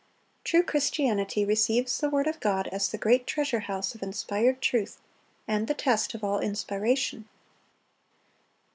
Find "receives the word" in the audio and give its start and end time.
1.45-2.25